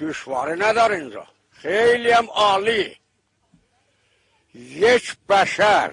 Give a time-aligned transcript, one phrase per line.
[0.00, 1.26] دشواره نداره اینجا.
[1.50, 2.96] خیلی هم عالی.
[4.54, 5.92] یک بشر.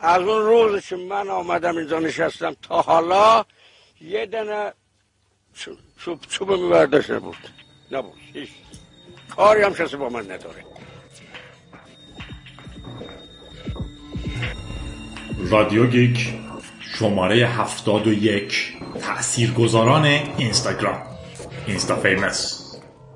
[0.00, 3.44] از اون روز که من آمدم اینجا نشستم تا حالا
[4.00, 4.72] یه دنه
[5.98, 7.36] چوب چوب میبردش نبود
[7.90, 8.18] نبود.
[8.32, 8.50] هیچ
[9.36, 10.64] کاری هم کسی با من نداره.
[15.38, 16.34] رادیو گیک
[16.98, 21.02] شماره هفتاد و یک تأثیرگذاران اینستاگرام.
[21.66, 22.57] Insta famous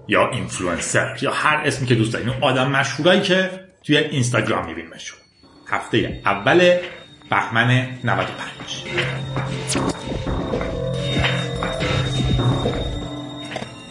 [0.08, 2.28] یا اینفلوئنسر یا هر اسمی که دوست دارین.
[2.40, 3.50] آدم مشهورایی که
[3.82, 5.18] توی اینستاگرام میبینیمشون
[5.68, 6.78] هفته اول
[7.30, 8.32] بهمن 95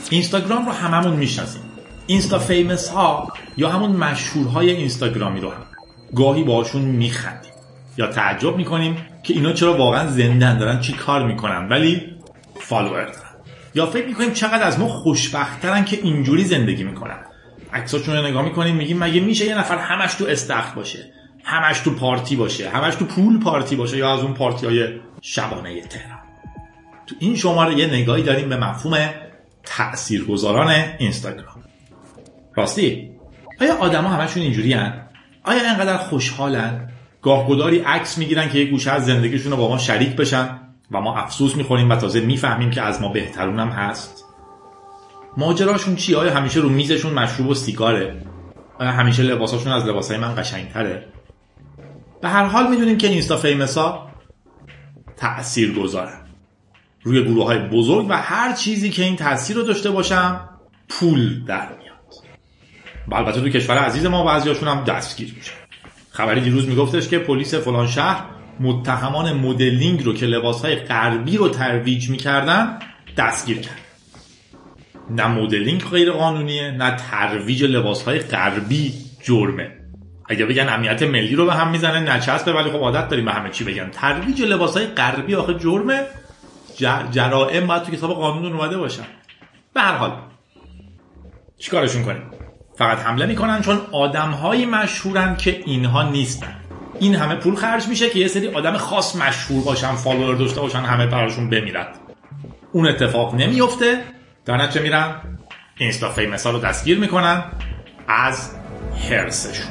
[0.10, 1.62] اینستاگرام رو هممون می‌شناسیم.
[2.08, 5.66] Insta famous ها یا همون مشهورهای اینستاگرامی رو هم
[6.16, 7.52] گاهی باشون میخندیم
[7.98, 11.70] یا تعجب می‌کنیم که اینا چرا واقعا زندن دارن چی کار می‌کنن.
[11.70, 12.16] ولی
[12.60, 13.31] فالوور دارن
[13.76, 17.20] یا فکر می‌کنیم چقدر از ما خوشبختترن که اینجوری زندگی می‌کنن؟
[17.74, 21.12] عکساشون رو نگاه می‌کنیم میگیم مگه میشه یه نفر همش تو استخر باشه
[21.44, 24.88] همش تو پارتی باشه همش تو پول پارتی باشه یا از اون پارتی های
[25.22, 26.20] شبانه تهران؟
[27.08, 29.10] تو این شماره یه نگاهی داریم به مفهوم
[29.64, 31.64] تاثیرگذاران اینستاگرام.
[32.56, 33.12] راستی
[33.62, 34.74] آیا آدما همشون اینجوری؟
[35.44, 36.90] آیا انقدر خوشحالن؟
[37.22, 40.60] گاهگداری عکس می‌گیرن که یه گوشه از زندگیشون رو با ما شریک بشن؟
[40.92, 44.26] و ما افسوس می‌خوریم و تازه می‌فهمیم که از ما بهترون هم هست.
[45.38, 48.26] ماجراشون چی آیا همیشه رو میزشون مشروب و سیگاره؟
[48.80, 51.06] آیا همیشه لباساشون از لباسای من قشنگتره؟
[52.22, 54.08] به هر حال می‌دونیم که اینستا فیمسا
[55.18, 56.22] تأثیر گذارن
[57.04, 60.50] روی گروه های بزرگ و هر چیزی که این تاثیر رو داشته باشم
[60.90, 61.92] پول در میاد.
[63.08, 65.52] و البته تو کشور عزیز ما بعضیاشون هم دستگیر میشن
[66.10, 68.26] خبری دیروز میگفتش که پلیس فلان شهر
[68.62, 72.80] متهمان مدلینگ رو که لباسهای غربی رو ترویج می‌کردن
[73.18, 73.82] دستگیر کرد.
[75.10, 79.72] نه مدلینگ غیر قانونیه نه ترویج لباسهای غربی جرمه.
[80.30, 83.50] اگه بگن امنیت ملی رو به هم می‌زنه نچسبه ولی خب عادت داریم به همه
[83.50, 83.90] چی بگن.
[83.90, 86.02] ترویج لباسهای غربی آخه جرمه.
[87.12, 89.04] جرائم باید تو کتاب قانون اومده باشن
[89.74, 90.12] به هر حال
[91.58, 92.24] چیکارشون کنیم؟
[92.78, 96.61] فقط حمله می‌کنن چون آدمهایی مشهورن که اینها نیستن.
[97.02, 100.80] این همه پول خرج میشه که یه سری آدم خاص مشهور باشن فالوور داشته باشن
[100.80, 101.88] همه براشون بمیرن
[102.72, 104.04] اون اتفاق نمیفته
[104.46, 105.16] در نتیجه میرن
[105.78, 107.44] اینستا فیمس ها رو دستگیر می‌کنن
[108.08, 108.50] از
[109.10, 109.66] هرسشون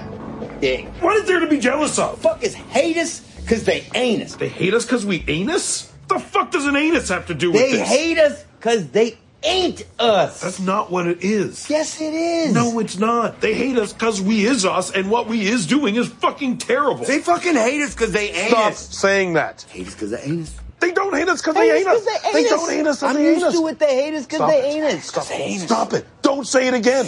[1.03, 2.19] What is there to be jealous of?
[2.27, 4.33] Fuck is hate us because they ain't us.
[4.35, 5.67] They hate us because we ain't us?
[6.09, 7.89] The fuck does an anus have to do with They this?
[7.97, 9.09] hate us because they
[9.43, 10.41] ain't us.
[10.41, 11.69] That's not what it is.
[11.71, 12.53] Yes, it is.
[12.55, 13.41] No, it's not.
[13.41, 17.05] They hate us because we is us, and what we is doing is fucking terrible.
[17.05, 18.79] They fucking hate us because they ain't Stop us.
[18.99, 19.63] saying that.
[19.71, 20.55] Hate us because they ain't us.
[20.81, 22.05] They don't hate us because they us ain't 'cause us.
[22.05, 22.51] they ain't They us.
[22.51, 23.55] don't hate us 'cause I'm they ain't used us.
[23.55, 23.79] to it.
[23.79, 24.65] They hate us because they it.
[24.65, 25.05] ain't us.
[25.05, 25.39] Stop They it.
[25.41, 25.61] ain't.
[25.63, 26.07] Stop it.
[26.23, 27.07] Don't say it again.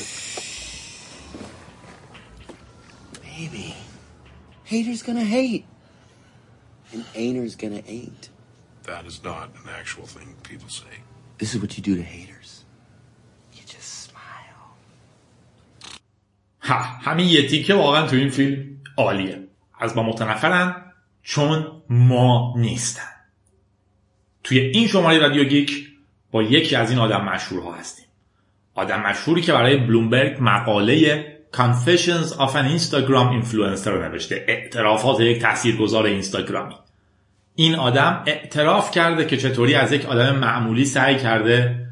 [3.23, 3.75] Baby,
[4.65, 5.65] haters gonna hate,
[6.93, 8.29] and ain'ters gonna ain't.
[8.85, 10.85] That is not an actual thing people say.
[11.39, 12.51] This is what you do to haters.
[13.57, 14.59] You just smile.
[16.61, 19.49] ها همین یه تیکه واقعا تو این فیلم عالیه.
[19.81, 23.13] از ما متنفرن چون ما نیستن.
[24.45, 25.89] توی این شماره رادیو گیک
[26.31, 28.07] با یکی از این آدم مشهورها هستیم.
[28.75, 34.45] آدم مشهوری که برای بلومبرگ مقاله Confessions of an Instagram Influencer رو نوشته.
[34.49, 36.75] اعترافات یک تاثیرگذار اینستاگرامی.
[37.55, 41.87] این آدم اعتراف کرده که چطوری از یک آدم معمولی سعی کرده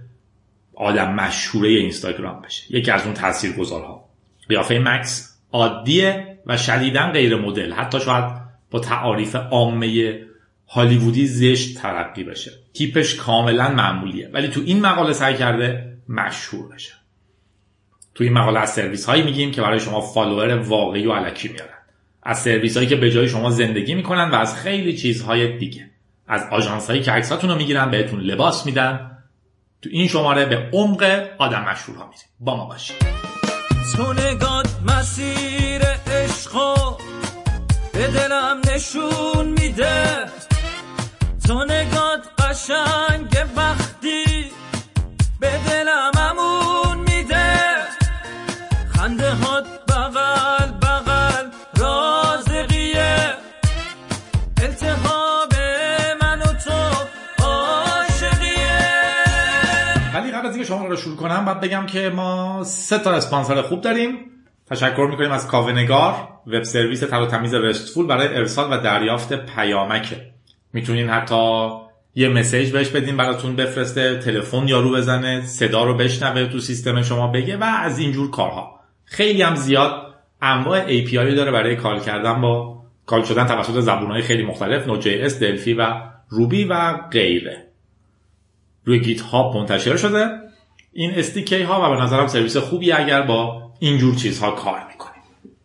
[0.75, 2.77] آدم مشهوره اینستاگرام بشه.
[2.77, 4.09] یکی از اون تاثیرگذارها.
[4.49, 7.73] قیافه مکس عادیه و شدیدا غیر مدل.
[7.73, 8.25] حتی شاید
[8.71, 10.21] با تعاریف عامه
[10.69, 12.51] هالیوودی زشت ترقی بشه.
[12.75, 14.31] تیپش کاملا معمولیه.
[14.33, 16.93] ولی تو این مقاله سعی کرده مشهور بشه.
[18.15, 21.80] تو این مقاله از سرویس هایی میگیم که برای شما فالوور واقعی و علکی میارن
[22.23, 25.91] از سرویس هایی که به جای شما زندگی می‌کنن و از خیلی چیزهای دیگه.
[26.29, 29.19] از آژانس هایی که عکساتون رو می‌گیرن بهتون لباس میدن.
[29.83, 32.25] تو این شماره به عمق آدم مشهورها میریم.
[32.41, 32.97] با ما باشید.
[33.97, 36.75] تو نگات مسیر عشقو
[37.93, 40.27] به دلم نشون میده.
[41.47, 44.25] تو نگات قشنگ وقتی
[45.41, 46.50] به دلم امون
[60.91, 64.15] رو شروع کنم باید بگم که ما سه تا اسپانسر خوب داریم.
[64.71, 66.15] تشکر می‌کنیم از کاونگار
[66.47, 70.17] وب سرویس تر و تمیز رستفول برای ارسال و دریافت پیامکه
[70.73, 71.69] می‌تونین حتی
[72.15, 77.27] یه message بهش بدین براتون بفرسته تلفن یارو بزنه صدا رو بشنوه تو سیستم شما
[77.27, 78.81] بگه و از اینجور کارها.
[79.05, 79.93] خیلی هم زیاد
[80.43, 85.75] انواع API داره برای call کردن یا call شدن توسط زبونهای خیلی مختلف Node.js دلفی
[85.75, 87.67] و روبی و غیره.
[88.85, 90.50] روی GitHub منتشر شده.
[90.93, 95.23] این SDK ها و به نظرم سرویس خوبی اگر با اینجور چیزها کار می‌کنیم.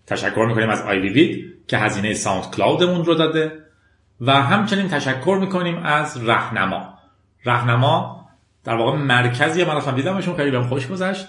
[0.07, 3.51] تشکر می‌کنیم از آیوی که هزینه SoundCloud مون رو داده
[4.21, 6.93] و همچنین تشکر می‌کنیم از رهنما.
[7.45, 8.25] رهنما
[8.63, 9.65] در واقع مرکزیه.
[9.65, 11.27] من رفتم دیدمشون خیلی بهم خوش گذشت.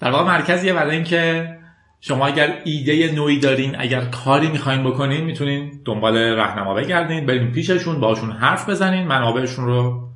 [0.00, 1.52] در واقع مرکزیه برای اینکه
[2.00, 8.00] شما اگر ایده نوعی دارین اگر کاری می‌خواین بکنین می‌تونین دنبال رهنما بگردین برین پیششون
[8.00, 10.08] باشون حرف بزنین منابعشون رو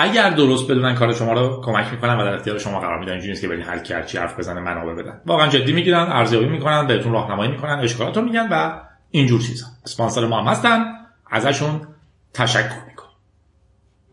[0.00, 3.30] اگر درست بدونن کار شما رو کمک می‌کنن و در اختیار شما قرار میدن اینجوری
[3.30, 5.20] نیست که برین هر کی چی حرف بزنه منابع بدن.
[5.26, 8.80] واقعا جدی می‌گیرن ارزیابی می‌کنن بهتون راهنمایی می‌کنن اشکالات رو میگن و
[9.10, 9.66] اینجور چیزا.
[9.84, 10.84] اسپانسر ما هم هستن.
[11.30, 11.88] ازشون
[12.34, 13.08] تشکر می‌کنم.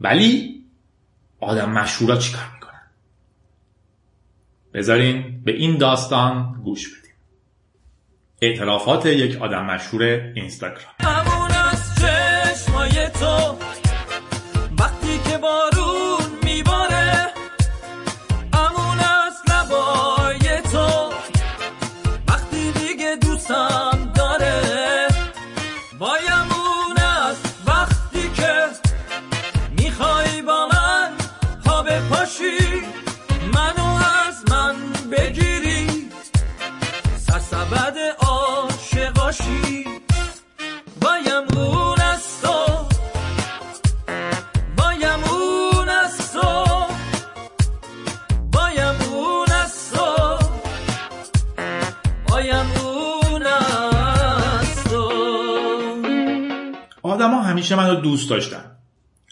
[0.01, 0.63] ولی
[1.39, 2.81] آدم مشهورا چیکار می‌کنن؟
[4.73, 7.15] بذارین به این داستان گوش بدیم.
[8.41, 10.03] اعترافات یک آدم مشهور
[10.35, 10.93] اینستاگرام.
[57.05, 58.71] آدما همیشه منو دوست داشتن.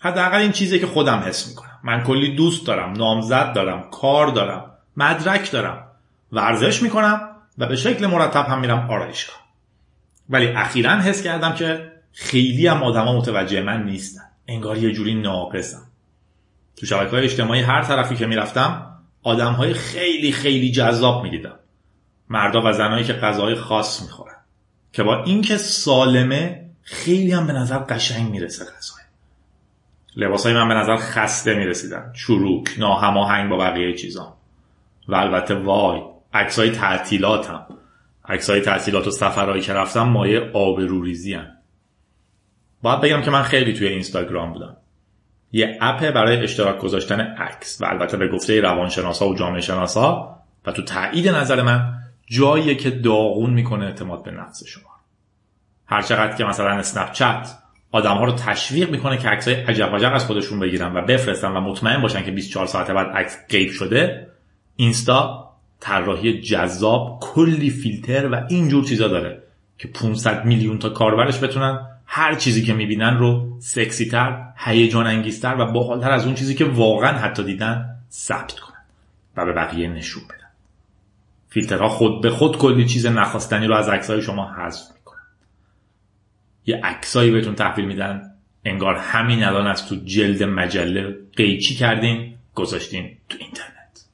[0.01, 1.79] حداقل این چیزی که خودم حس می‌کنم.
[1.83, 5.87] من کلی دوست دارم نامزد دارم کار دارم مدرک دارم
[6.31, 7.21] ورزش می‌کنم
[7.57, 9.35] و به شکل مرتب هم میرم آرایشگاه.
[10.29, 14.23] ولی اخیرا حس کردم که خیلی هم آدما متوجه من نیستن.
[14.47, 15.81] انگار یه جوری ناقصم.
[16.75, 21.59] تو شبکه های اجتماعی هر طرفی که می‌رفتم آدم های خیلی خیلی جذاب می‌دیدم.
[22.29, 24.35] مردا و زنایی که غذاهای خاص می‌خورن.
[24.93, 29.03] که با اینکه سالمه خیلی هم به نظر قشنگ می‌رسه غذای
[30.15, 32.13] لباسای من به نظر خسته می‌رسیدن.
[32.15, 34.37] چروک ناهماهنگ با بقیه چیزا
[35.07, 36.01] و البته وای
[36.33, 37.65] عکسای تعطیلاتم.
[38.25, 41.47] عکسای تعطیلات و سفرهایی که رفتم مایه آبروریزی هم.
[42.81, 44.77] باید بگم که من خیلی توی اینستاگرام بودم.
[45.51, 50.71] یه اپ برای اشتراک گذاشتن عکس و البته به گفته روانشناسا و جامعه شناسا و
[50.71, 51.93] تو تایید نظر من
[52.25, 54.92] جاییه که داغون می‌کنه اعتماد به نفس شما.
[55.93, 57.57] هر چقدر که مثلا اسنپ چت
[57.91, 61.61] آدم ها رو تشویق می‌کنه که عکسای عجب وجب از خودشون بگیرن و بفرستن و
[61.61, 64.27] مطمئن باشن که 24 ساعت بعد عکس غیب شده
[64.75, 65.49] اینستا
[65.79, 69.43] طراحی جذاب کلی فیلتر و اینجور چیزا داره
[69.77, 75.55] که 500 میلیون تا کاربرش بتونن هر چیزی که می‌بینن رو سکسی تر هیجان انگیزتر
[75.59, 78.83] و باحالتر از اون چیزی که واقعا حتی دیدن ثبت کنن
[79.37, 80.37] و به بقیه نشون بدن.
[81.49, 84.92] فیلترها خود به خود کلی چیز نخواستنی رو از عکسای شما حذف
[86.65, 88.21] یه عکسایی بهتون تحویل میدن.
[88.65, 94.05] انگار همین الان از تو جلد مجله قیچی کردین گذاشتین تو اینترنت.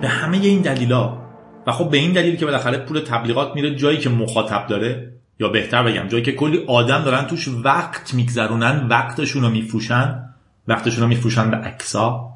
[0.00, 1.18] به همه این دلیلا
[1.66, 5.48] و خب به این دلیل که بالاخره پول تبلیغات میره جایی که مخاطب داره یا
[5.48, 10.24] بهتر بگم جایی که کلی آدم دارن توش وقت میگذرونن وقتشون رو میفروشن
[10.68, 12.34] وقتشون رو میفروشن به عکسا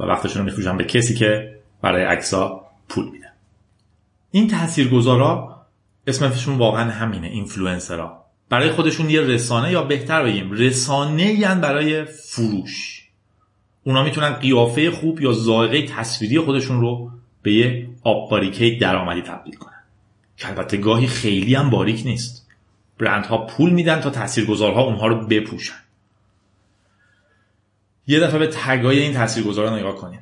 [0.00, 3.19] و وقتشون رو میفروشن به کسی که برای عکسا پول میده.
[4.30, 5.66] این تاثیرگذارا
[6.06, 13.06] اسمشون واقعا همینه اینفلوئنسرها برای خودشون یه رسانه یا بهتر بگیم رسانه یعنی برای فروش.
[13.84, 17.10] اونا می‌تونن قیافه خوب یا ذائقه تصویری خودشون رو
[17.42, 19.82] به یه آب باریکه درآمدی تبدیل کنن.
[20.36, 22.46] که البته گاهی خیلی هم باریک نیست.
[22.98, 25.74] برندها پول میدن تا تاثیرگذارها اونها رو بپوشن.
[28.06, 30.20] یه دفعه به تگای این تاثیرگذارا نگاه کنین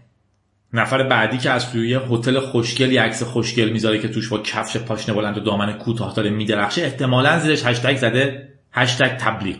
[0.72, 4.76] نفر بعدی که از توی هتل خوشگل یه عکس خوشگل می‌ذاره که توش با کفش
[4.76, 9.58] پاشنه بلند و دامن کوتاه داره میدرخشه احتمالا زیرش هشتگ زده هشتگ تبلیغ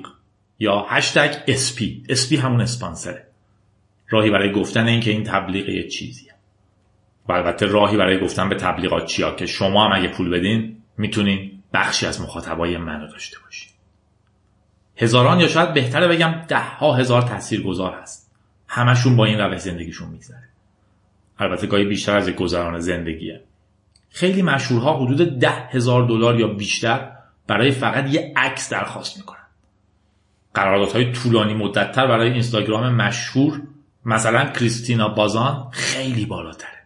[0.59, 2.03] یا هشتگ اسپی.
[2.09, 3.27] اسپی همون اسپانسره.
[4.09, 6.33] راهی برای گفتن این که این تبلیغ یه چیزیه.
[7.29, 11.63] و البته راهی برای گفتن به تبلیغات چیا که شما هم اگه پول بدین می‌تونین
[11.73, 13.69] بخشی از مخاطبای منو داشته باشین
[14.97, 18.31] هزاران یا شاید بهتره بگم ده ها هزار تاثیرگذار هست.
[18.69, 20.49] همشون با این روش زندگیشون میگذره.
[21.39, 23.41] البته گاهی بیشتر از یک گذران زندگیه.
[24.11, 27.11] خیلی مشهورها حدود ده هزار دلار یا بیشتر
[27.47, 29.39] برای فقط یه عکس درخواست می‌کنن.
[30.55, 33.63] قراردادهای طولانی مدتتر برای اینستاگرام مشهور
[34.05, 36.79] مثلا کریستینا بازان خیلی بالاتره.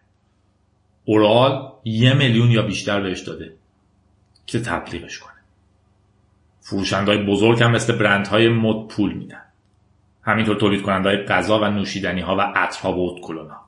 [1.04, 3.54] اورال یه میلیون یا بیشتر بهش داده
[4.47, 5.32] که تبلیغش کنه.
[6.61, 9.42] فروشندهای بزرگ هم مثل برندهای مد پول میدن.
[10.23, 13.62] همینطور تولید کننده های غذا و نوشیدنی ها و عطرها و اتکلونا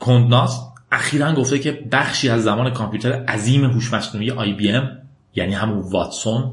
[0.00, 0.60] کندناس
[0.92, 4.98] اخیرا گفته که بخشی از زمان کامپیوتر عظیم هوش مصنوعی ام
[5.34, 6.52] یعنی همون واتسون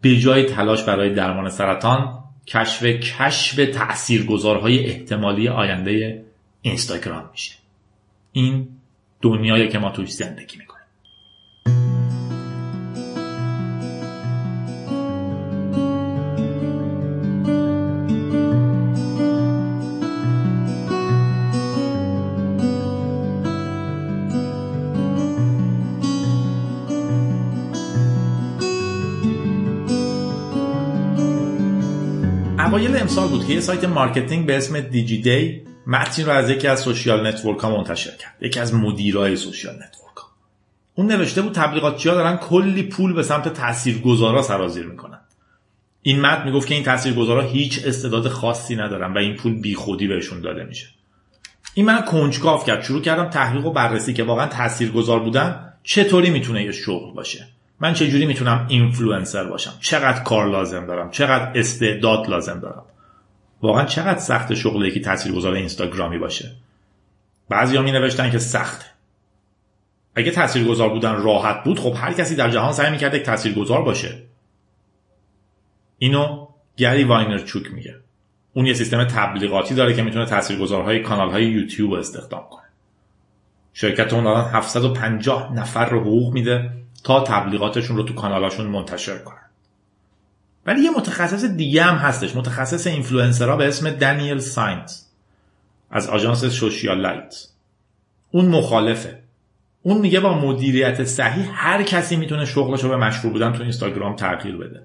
[0.00, 6.24] به جای تلاش برای درمان سرطان کشف کشف تاثیرگذارهای احتمالی آینده
[6.62, 7.54] اینستاگرام میشه.
[8.32, 8.68] این
[9.22, 10.69] دنیایی که ما توش زندگی می‌کنیم.
[32.80, 36.80] اوایل امسال بود که یه سایت مارکتینگ به اسم Digiday متنی رو از یکی از
[36.80, 38.34] social network ها منتشر کرد.
[38.40, 40.28] یکی از مدیرای social network ها
[40.94, 45.18] اون نوشته بود تبلیغاتچی ها دارن کلی پول به سمت تاثیرگذارا سرازیر می‌کنن.
[46.02, 50.40] این متن می‌گفت که این تاثیرگذارا هیچ استعداد خاصی ندارن و این پول بیخودی بهشون
[50.40, 50.86] داده میشه.
[51.74, 52.82] این منو کنجکاو کرد.
[52.82, 57.46] شروع کردم تحقیق و بررسی که واقعا تاثیرگذار بودن چطوری می‌تونه یه شغل باشه.
[57.80, 62.84] من چجوری می‌تونم اینفلوئنسر باشم؟ چقدر کار لازم دارم؟ چقدر استعداد لازم دارم؟
[63.62, 66.52] واقعا چقدر سخت شغل یکی تاثیرگذار اینستاگرامی باشه؟
[67.48, 68.84] بعضیا می نوشتن که سخته.
[70.14, 74.22] اگه تاثیرگذار بودن راحت بود خب هر کسی در جهان سعی می‌کرد یک تاثیرگذار باشه.
[75.98, 76.46] اینو
[76.76, 77.96] گری واینرچوک میگه.
[78.54, 82.62] اون یه سیستم تبلیغاتی داره که می‌تونه تاثیرگذارهای کانالهای یوتیوب استخدام کنه.
[83.72, 86.70] شرکت اون الان 750 نفر رو حقوق میده.
[87.04, 89.50] تا تبلیغاتشون رو تو کانالاشون منتشر کنن.
[90.66, 92.36] ولی یه متخصص دیگه هم هستش.
[92.36, 95.02] متخصص اینفلوئنسرها به اسم دانیل ساینت.
[95.90, 97.36] از آژانس Socialyte.
[98.30, 99.22] اون مخالفه.
[99.82, 104.16] اون میگه با مدیریت صحیح هر کسی می‌تونه شغلش رو به مشهور بودن تو اینستاگرام
[104.16, 104.82] تغییر بده.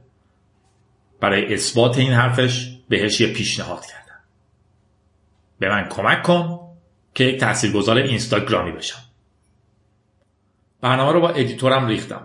[1.19, 4.19] برای اثبات این حرفش بهش یه پیشنهاد کردم
[5.59, 6.59] به من کمک کن
[7.13, 9.04] که یک تاثیرگذار اینستاگرامی بشم.
[10.85, 12.21] برنامه رو با editor م ریختم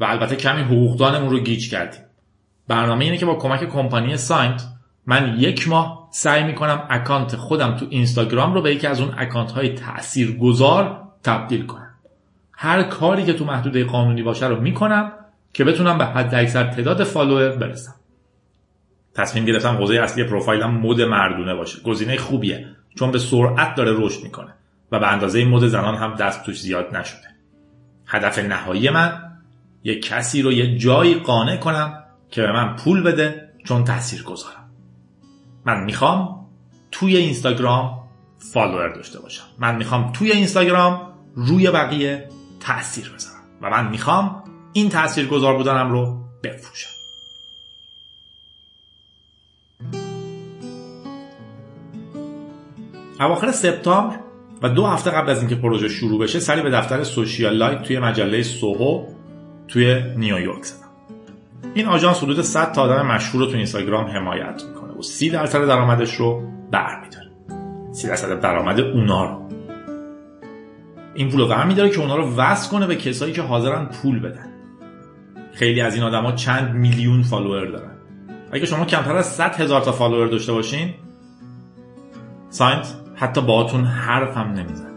[0.00, 2.00] و البته کمی حقوقدانمون رو گیج کردیم.
[2.68, 4.64] برنامه اینه که با کمک کمپانی ساینت
[5.06, 9.52] من یک ماه سعی می‌کنم اکانت خودم تو اینستاگرام رو به یکی از اون اکانت
[9.52, 11.94] های تأثیر گذار تبدیل کنم.
[12.52, 15.12] هر کاری که تو محدوده قانونی باشه رو می‌کنم
[15.52, 17.94] که بتونم به حد اکثر تعداد فالوور برسم.
[19.14, 21.82] تصمیم گرفتم حوزه اصلی پروفایلم مد مردونه باشه.
[21.82, 24.54] گزینه خوبیه چون به سرعت داره رشد می‌کنه
[24.92, 27.33] و به اندازه مد زنان هم دست توش زیاد نشده.
[28.14, 29.22] هدف نهایی من
[29.84, 34.70] یه کسی رو یه جایی قانع کنم که به من پول بده چون تاثیر گذارم
[35.64, 36.46] من می‌خوام
[36.90, 39.44] توی اینستاگرام فالوور داشته باشم.
[39.58, 42.28] من می‌خوام توی اینستاگرام روی بقیه
[42.60, 46.90] تاثیر بذارم و من می‌خوام این تاثیر گذار بودنم رو بفروشم.
[53.20, 54.23] اواخر سپتامبر
[54.64, 58.42] و دو هفته قبل از اینکه پروژه شروع بشه سری به دفتر Socialyte توی محله
[58.42, 59.06] سوهو
[59.68, 60.88] توی نیویورک زدم.
[61.74, 65.66] این آژانس حدود 100 تا آدم مشهور رو تو اینستاگرام حمایت می‌کنه و 30 درصد
[65.66, 67.30] درآمدش رو برمیداره.
[67.92, 69.48] 30 درصد درآمد اونا رو.
[71.14, 74.52] این پول رو میداره که اونا رو وصل کنه به کسایی که حاضرن پول بدن.
[75.52, 77.96] خیلی از این آدما چند میلیون فالوور دارن.
[78.52, 80.94] اگه شما کمتر از 100 هزار تا فالوور داشته باشین
[82.50, 84.94] ساینت حتی باهاتون حرف هم نمی‌زنه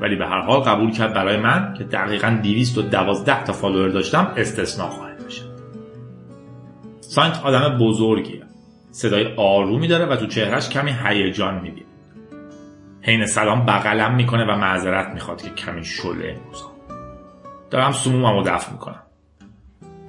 [0.00, 4.88] ولی به هر حال قبول کرد برای من که دقیقا 212 تا فالوور داشتم استثناء
[4.88, 5.42] قائل بشه.
[7.00, 8.42] ساینت آدم بزرگیه.
[8.90, 11.86] صدای آرومی داره و تو چهرش کمی هیجان می‌بینم.
[13.02, 16.72] حین سلام بغلم می‌کنه و معذرت می‌خواد که کمی شله این روزا
[17.70, 19.02] دارم سمومم رو دفع می‌کنم.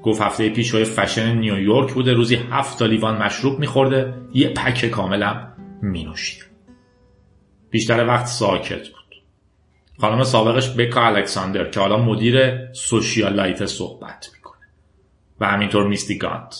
[0.03, 4.85] گفت هفته پیش های فشن نیویورک بوده روزی هفت تا لیوان مشروب میخورده یه پک
[4.85, 6.52] کاملم مینوشیده
[7.73, 9.21] بیشتر وقت ساکت بود.
[10.01, 14.67] خانم سابقش بکا الکساندر که حالا مدیر Socialyte صحبت می‌کنه.
[15.39, 16.55] و همینطور میستی گانت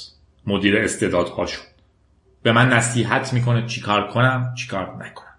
[0.48, 1.62] مدیر استعدادها شد
[2.43, 5.36] به من نصیحت می‌کنه چیکار کنم چیکار نکنم.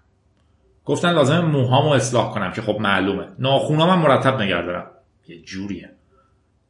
[0.85, 3.27] گفتن لازم موهامو اصلاح کنم که خب معلومه.
[3.39, 4.91] ناخونام هم مرتب نگه دارم
[5.27, 5.91] یه جوریه.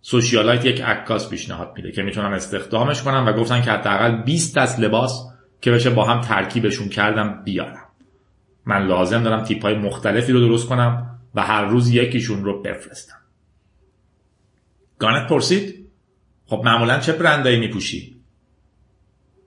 [0.02, 4.80] سوشیالایت یک عکاس پیشنهاد میده که می‌تونم استخدامش کنم و گفتن که حداقل 20 دست
[4.80, 5.30] لباس
[5.62, 7.85] که بشه با هم ترکیبشون کردم بیارم.
[8.66, 13.18] من لازم دارم تیپ های مختلفی رو درست کنم و هر روز یکیشون رو بفرستم.
[15.00, 15.90] گانت پرسید؟
[16.46, 18.16] خب معمولا چه برندایی میپوشی؟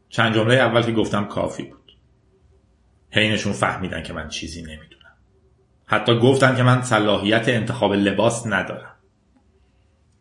[0.09, 1.93] چند جمله اول که گفتم کافی بود.
[3.11, 5.13] حینشون فهمیدن که من چیزی نمی‌دونم.
[5.87, 8.95] حتی گفتن که من صلاحیت انتخاب لباس ندارم.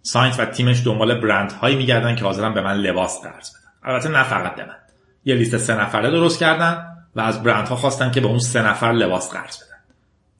[0.01, 3.71] ساینس و تیمش دنبال برندهایی میگردن که حاضرن به من لباس قرض بدن.
[3.83, 4.77] البته نه فقط به من.
[5.25, 6.86] یه لیست سه نفره درست کردن.
[7.17, 9.77] و از برندها خواستن که به اون سه نفر لباس قرض بدن.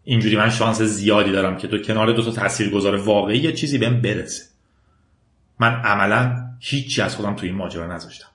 [0.03, 4.01] اینجوری من شانس زیادی دارم که تو کنار دو تا تاثیرگذار واقعی یه چیزی بهم
[4.01, 4.45] برسه.
[5.59, 8.27] من عملا هیچی از خودم تو این ماجرا نذاشتم.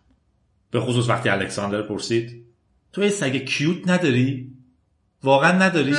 [0.70, 2.44] به خصوص وقتی الکساندر پرسید
[2.92, 4.52] تو یه سگ کیوت نداری؟
[5.22, 5.94] واقعا نداری؟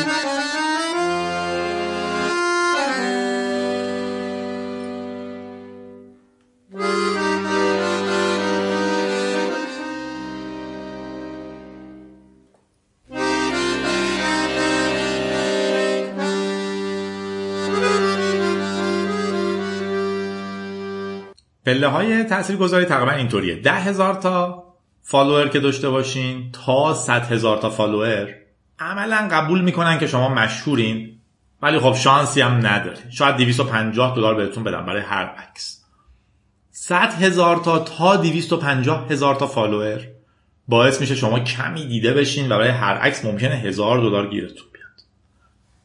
[21.74, 23.56] پله های تأثیر گذاری تقریبا اینطوریه.
[23.56, 24.63] ده هزار تا
[25.01, 28.27] فالوور که داشته باشین تا صد هزار تا فالوور
[28.80, 31.20] عملا قبول می‌کنن که شما مشهورین
[31.62, 35.84] ولی خب شانسی هم ندارین شاید 250 دلار بهتون بدن برای هر عکس.
[36.72, 40.01] 100 هزار تا تا 250 هزار تا فالوور
[40.68, 45.01] باعث میشه شما کمی دیده بشین و برای هر عکس ممکنه هزار دلار گیرتون بیاد.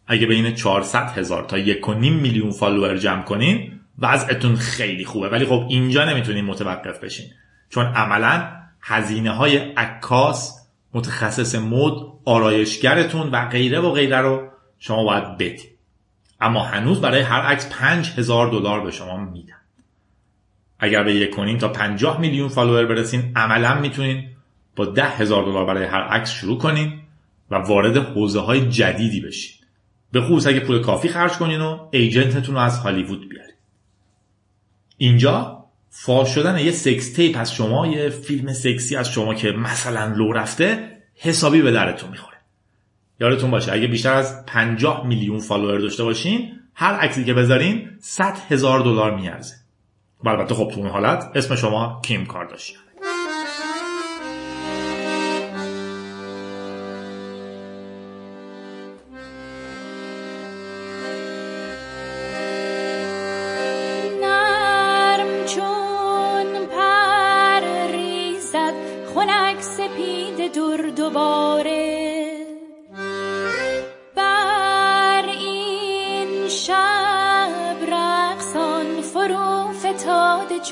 [0.06, 5.28] اگه بین 400 هزار تا 1.5 میلیون فالوور جمع کنین وضعتون خیلی خوبه.
[5.28, 7.26] ولی خب اینجا نمی‌تونین متوقف بشین.
[7.70, 11.92] چون عملا هزینه های عکاس متخصص مد
[12.24, 15.70] آرایشگرتون و غیره و غیره رو شما باید بدین.
[16.40, 19.54] اما هنوز برای هر عکس 5000 دلار به شما میدن.
[20.78, 24.28] اگر به یک کنین تا 50 میلیون فالوور برسین عملا می‌تونین
[24.76, 27.00] با 10 هزار دلار برای هر عکس شروع کنین
[27.50, 29.54] و وارد حوزه های جدیدی بشین.
[30.12, 33.47] به خصوص اگه پول کافی خرج کنین و ایجنتتون رو از هالیوود بیارین.
[34.98, 40.14] اینجا فاش شدن یه sex tape از شما یه فیلم سکسی از شما که مثلا
[40.14, 42.36] لو رفته حسابی به دردتون می‌خوره.
[43.20, 48.38] یادتون باشه اگه بیشتر از 50 میلیون فالوور داشته باشین هر عکسی که بذارین 100
[48.50, 49.54] هزار دلار میارزه.
[50.26, 52.87] البته خب تو اون حالت اسم شما کیم کارداشیانه.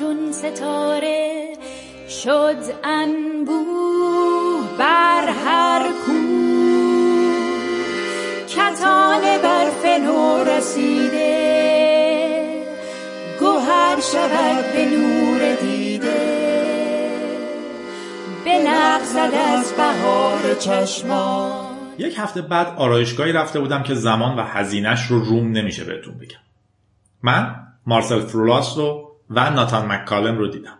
[0.06, 1.52] چون ستاره
[2.08, 6.12] شد انبوه بر هر کو.
[8.48, 11.36] کتان برف نو رسیده
[13.40, 16.26] گوهر شود به نور دیده.
[18.44, 21.66] به نقصد از بهار چشمان.
[21.98, 26.38] یک هفته بعد آرایشگاهی رفته بودم که زمان و هزینهش رو روم نمیشه بهتون بگم.
[27.22, 27.54] من
[27.86, 30.78] مارسل فرولاس رو و ناتان مککالم رو دیدم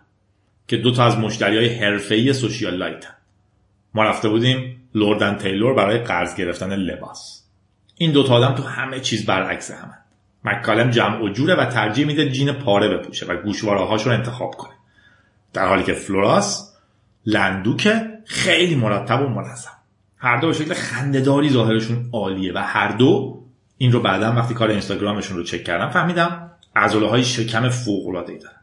[0.68, 3.14] که دو تا از مشتری های حرفه‌ای Socialyte ان
[3.94, 7.42] ما رفته بودیم Lord and Taylor برای قرض گرفتن لباس.
[7.94, 9.94] این دو تا آدم تو همه چیز برعکس همن.
[10.44, 14.72] مککالم جمع و جوره و ترجیح میده جین پاره بپوشه و گوشواره رو انتخاب کنه.
[15.52, 16.76] در حالی که فلوراس
[17.26, 19.70] لندوکه خیلی مرتب و منظم.
[20.18, 23.42] هر دو به شکل خندهداری ظاهرشون عالیه و هر دو
[23.78, 28.32] این رو بعدا وقتی کار اینستاگرامشون رو چک کردم فهمیدم عضله های شکم فوق العاده
[28.32, 28.56] ای دارن.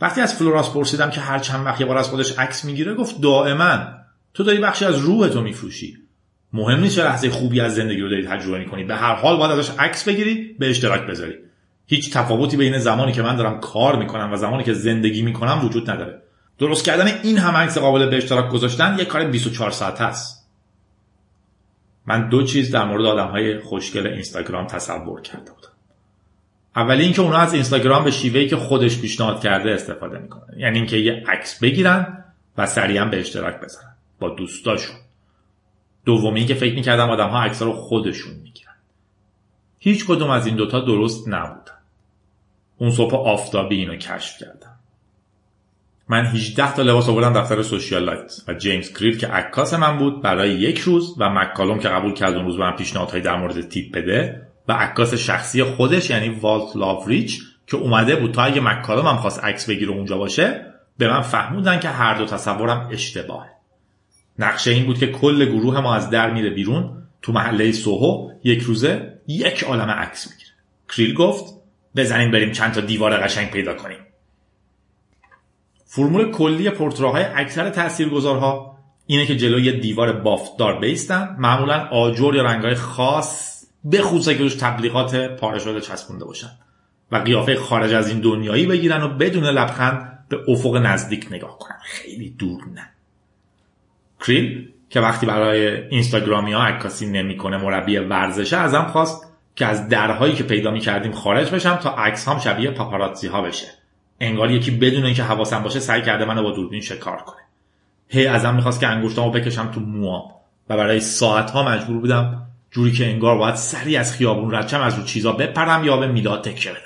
[0.00, 3.20] وقتی از فلوراس پرسیدم که هر چند وقت یه بار از خودش عکس می‌گیره گفت
[3.20, 3.78] دائما.
[4.34, 5.96] تو داری بخشی از روح تو میفروشی.
[6.52, 9.50] مهم نیست چه لحظه خوبی از زندگی رو داری تجربه می‌کنی به هر حال باید
[9.50, 11.34] ازش عکس بگیری به اشتراک بذاری.
[11.86, 15.90] هیچ تفاوتی بین زمانی که من دارم کار می‌کنم و زمانی که زندگی می‌کنم وجود
[15.90, 16.22] نداره.
[16.58, 20.50] درست کردن این هم عکس قابل به اشتراک گذاشتن یه کار 24 ساعته است.
[22.06, 25.69] من دو چیز در مورد آدم های خوشگل اینستاگرام تصور کرده بودم
[26.76, 30.58] اولی اینکه اونا از اینستاگرام به شیوهی که خودش پیشنهاد کرده استفاده می‌کنن.
[30.58, 32.24] یعنی اینکه یه عکس بگیرن
[32.58, 34.96] و سریعا به اشتراک بذارن با دوستاشون.
[36.04, 38.74] دومی که فکر می‌کردم آدم ها عکس رو خودشون می‌گیرن.
[39.78, 41.72] هیچ کدوم از این دوتا درست نبودن.
[42.78, 44.76] اون صبح آفتابی اینو کشف کردم.
[46.08, 50.50] من 18 تا لباس آوردم دفتر Socialyte و جیمز کریل که عکاس من بود برای
[50.50, 53.94] یک روز و مکالوم که قبول کرد اون روز به من پیشنهادهایی در مورد تیپ
[53.94, 59.16] بده و عکاس شخصی خودش یعنی والت لاوریچ که اومده بود تا اگه مکالوم هم
[59.16, 60.66] خواست عکس بگیره اونجا باشه
[60.98, 63.50] به من فهموندن که هر دو تصورم اشتباهه.
[64.38, 68.62] نقشه این بود که کل گروه ما از در میره بیرون تو محله سوهو یک
[68.62, 70.50] روزه یک عالم عکس می‌گیره.
[70.88, 71.54] کریل گفت
[71.96, 73.98] بزنیم بریم چند تا دیوار قشنگ پیدا کنیم.
[75.84, 82.74] فرمول کلی پورتراهای اکثر تاثیرگذارها اینه که جلوی دیوار بافتدار بیستن معمولا آجر یا رنگهای
[82.74, 83.49] خاص
[83.84, 86.50] به خصوصه که روش تبلیغات پاره شده چسبونده باشن
[87.12, 91.78] و قیافه خارج از این دنیایی بگیرن و بدون لبخند به افق نزدیک نگاه کنن.
[91.82, 92.90] خیلی دور نه.
[94.20, 100.34] کریل که وقتی برای اینستاگرامی ها عکاسی نمی‌کنه مربی ورزشه ازم خواست که از درهایی
[100.34, 103.66] که پیدا می‌کردیم خارج بشم تا عکس هم شبیه پاپاراتزی ها بشه.
[104.20, 107.42] انگار یکی بدون اینکه حواسم باشه سعی کرده منو با دوربین شکار کنه.
[108.08, 110.22] هی ازم می‌خواست که انگشتامو بکشم تو موام
[110.68, 114.94] و برای ساعت ها مجبور بودم جوری که انگار باید سری از خیابون ردشم از
[114.94, 116.80] رو چیزا بپرم یا به میلاد تکیه بدم.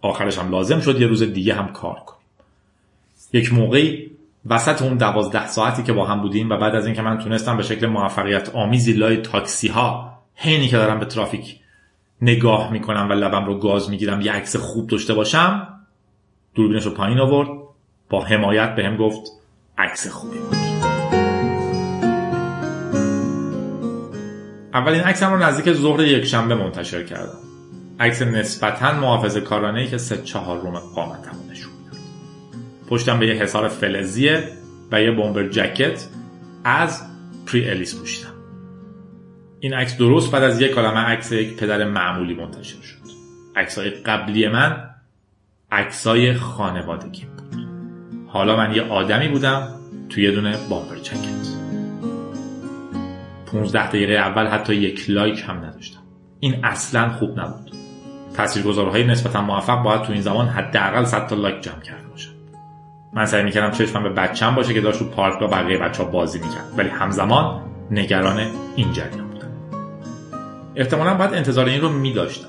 [0.00, 2.24] آخرش هم لازم شد یه روز دیگه هم کار کنیم
[3.32, 4.10] یک موقعی
[4.46, 7.62] وسط اون دوازده ساعتی که با هم بودیم و بعد از اینکه من تونستم به
[7.62, 11.60] شکل موفقیت آمیزی لای تاکسی ها حینی که دارم به ترافیک
[12.22, 15.68] نگاه می‌کنم و لبم رو گاز می‌گیرم یه عکس خوب داشته باشم
[16.54, 17.48] دوربینش رو پایین آورد
[18.10, 19.30] با حمایت به هم گفت
[19.78, 20.73] عکس خوبی بود.
[24.74, 27.38] اولین عکسم رو نزدیک ظهر یک شنبه منتشر کردم.
[28.00, 32.00] عکس نسبتا محافظ کارانه که سه چهار روم قامتم نشون می‌داد
[32.88, 34.48] پشتم به یه حسار فلزیه
[34.92, 36.06] و یه بومبر جکت
[36.64, 37.02] از
[37.46, 38.30] پری الیس پوشیدم.
[39.60, 43.04] این عکس درست بعد از یک کلمه عکس یک پدر معمولی منتشر شد.
[43.56, 44.90] عکسای قبلی من
[45.72, 47.66] عکسای خانوادگی بود.
[48.26, 49.68] حالا من یه آدمی بودم
[50.08, 51.53] توی یه دونه بامبر جکت.
[53.54, 56.00] 15 دقیقه اول حتی یک لایک هم نداشتم.
[56.40, 57.70] این اصلا خوب نبود.
[58.36, 62.30] تاثیرگذارهای نسبتا موفق باید تو این زمان حداقل 100 تا لایک جمع کرده باشن.
[63.12, 66.10] من سعی می‌کردم چشمم به بچم باشه که داشت رو پارک با بقیه بچه ها
[66.10, 66.64] بازی می‌کرد.
[66.76, 69.48] ولی همزمان نگران این جریان بودم.
[70.76, 72.48] احتمالا باید انتظار این رو میداشتم.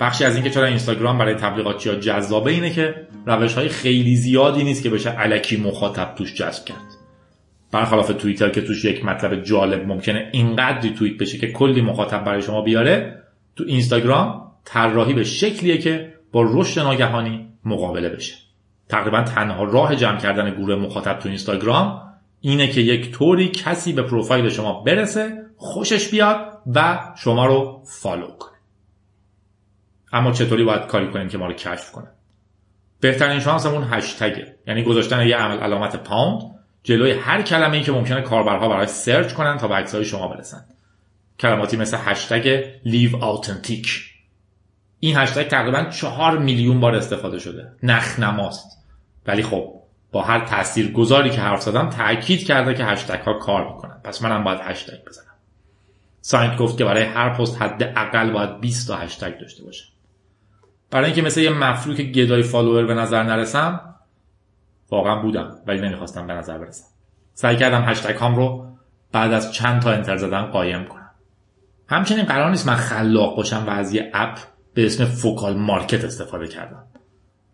[0.00, 2.94] بخشی از اینکه چرا اینستاگرام برای تبلیغاتی ها جذابه اینه که
[3.26, 7.01] روش های خیلی زیادی نیست که بشه علکی مخاطب توش جذب کرد.
[7.72, 12.42] برخلاف توییتر که توش یک مطلب جالب ممکنه اینقدری توییت بشه که کلی مخاطب برای
[12.42, 13.22] شما بیاره
[13.56, 18.34] تو اینستاگرام طراحی به شکلیه که با رشد ناگهانی مقابله بشه.
[18.88, 22.02] تقریبا تنها راه جمع کردن گروه مخاطب تو اینستاگرام
[22.40, 28.26] اینه که یک طوری کسی به پروفایل شما برسه خوشش بیاد و شما رو follow
[28.26, 28.58] کنه.
[30.12, 32.08] اما چطوری باید کاری کنیم که ما رو کشف کنه؟
[33.00, 34.56] بهترین شانس همون هشتگه.
[34.66, 36.42] یعنی گذاشتن یه عمل علامت پاوند
[36.82, 40.64] جلوی هر کلمه ای که ممکنه کاربرها برای search کنن تا به شما برسن.
[41.38, 43.88] کلماتی مثل هشتگ live authentic
[45.00, 47.72] این هشتگ تقریبا چهار میلیون بار استفاده شده.
[47.82, 48.78] نخنماست
[49.26, 49.74] ولی خب
[50.12, 54.00] با هر تأثیر گذاری که حرف زدم تاکید کرده که هشتگ ها کار می‌کنن.
[54.04, 55.34] پس منم باید هشتگ بزنم.
[56.20, 59.84] ساینت گفت که برای هر پست حد اقل باید 20 تا هشتگ داشته باشه.
[60.90, 63.94] برای اینکه مثل یه مفلوک گدای follower به نظر نرسم
[64.92, 66.84] واقعا بودم ولی نمی‌خواستم به نظر برسم.
[67.34, 68.66] سعی کردم هشتگ هام رو
[69.12, 71.10] بعد از چند تا enter زدن قایم کنم.
[71.88, 74.38] همچنین قرار نیست من خلاق باشم و از یه app
[74.74, 76.82] به اسم Focalmark استفاده کردم.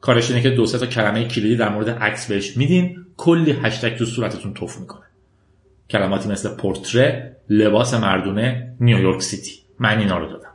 [0.01, 3.97] کارش اینه که دو سه تا کلمه کلیدی در مورد عکس بهش میدین کلی هشتگ
[3.97, 5.07] تو صورتتون توف می‌کنه.
[5.91, 9.53] کلماتی مثل پورتره لباس مردونه نیویورک سیتی.
[9.79, 10.53] من اینا رو دادم.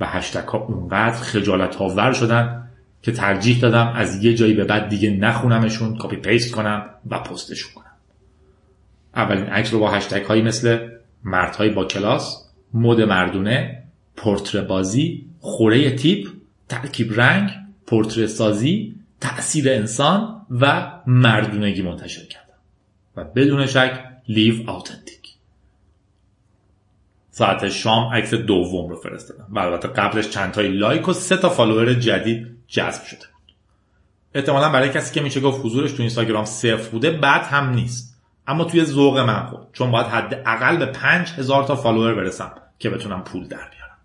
[0.00, 2.65] و هشتگ ها اونقدر خجالت آور شدن
[3.06, 7.72] که ترجیح دادم از یه جایی به بعد دیگه نخونمشون copy paste کنم و پستشون
[7.74, 7.92] کنم.
[9.14, 10.88] اولین عکس رو با هشتگ هایی مثل
[11.24, 13.82] مردهای با کلاس مد مردونه
[14.16, 16.28] پورتره بازی خوره تیپ
[16.68, 17.50] ترکیب رنگ
[17.86, 22.46] پورتره سازی تأثیر انسان و مردونگی منتشر کردم.
[23.16, 25.34] و بدون شک live authentic
[27.30, 29.46] ساعت شام عکس دوم رو فرستادم.
[29.50, 33.26] و البته قبلش چند تای لایک و سه تا follower جدید جذب شده.
[34.34, 38.16] احتمالا برای کسی که میشه گفت حضورش تو اینستاگرام صفر بوده بد هم نیست.
[38.46, 42.52] اما توی ذوق من خورد چون باید حد اقل به پنج هزار تا follower برسم
[42.78, 43.96] که بتونم پول در بیارم.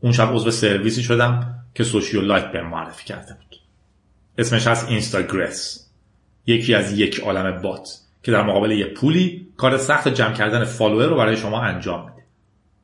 [0.00, 3.60] اون شب عضو سرویسی شدم که Socialyte بهم معرفی کرده بود.
[4.38, 5.90] اسمش هست Instagress.
[6.46, 7.88] یکی از یک عالم bot
[8.22, 12.22] که در مقابل یه پولی کار سخت جمع کردن follower رو برای شما انجام میده.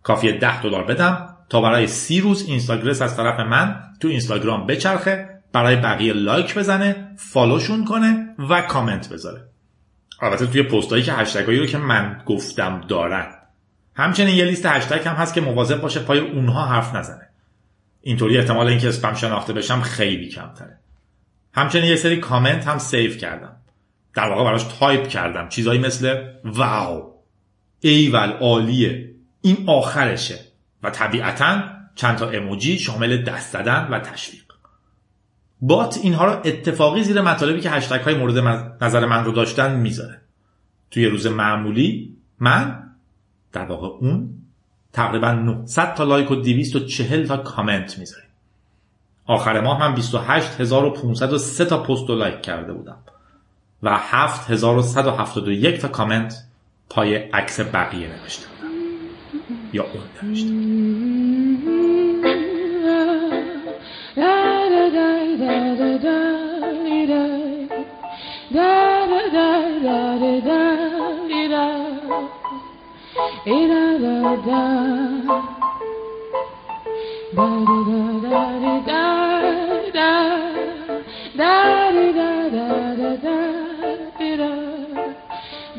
[0.03, 5.29] کافیه ده دلار بدم تا برای سی روز Instagress از طرف من تو اینستاگرام بچرخه
[5.53, 9.49] برای بقیه لایک بزنه follow شون کنه و کامنت بذاره.
[10.23, 13.27] البته توی پستایی که هشتگایی رو که من گفتم دارن.
[13.95, 17.29] همچنین یه لیست هشتگ هم هست که مواظب باشه پای اونها حرف نزنه.
[18.01, 20.79] اینطوری احتمال اینکه اسپم شناخته بشم خیلی کمتره.
[21.55, 23.57] همچنین یه سری کامنت هم save کردم.
[24.15, 25.49] در واقع براش تایپ کردم.
[25.49, 27.12] چیزایی مثل wow
[27.81, 29.11] ایول عالیه.
[29.43, 30.52] این آخرشه.
[30.83, 31.62] و طبیعتا
[31.95, 34.42] چند تا اموجی شامل دست زدن و تشویق.
[35.61, 38.38] bot اینها رو اتفاقی زیر مطالبی که هشتگ های مورد
[38.81, 40.21] نظر من رو داشتن می‌ذاره.
[40.90, 42.83] توی روز معمولی من
[43.53, 44.35] در واقع اون
[44.92, 48.29] تقریبا 900 تا لایک و 240 تا کامنت می‌ذاریم
[49.27, 52.99] آخر ماه من 28503 تا پست و لایک کرده بودم
[53.83, 56.35] و 7171 تا کامنت
[56.90, 58.71] پای عکس بقیه نوشته بودم.
[59.72, 60.52] yapmak demişler.
[64.16, 66.92] Da da da da da da da da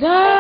[0.01, 0.32] da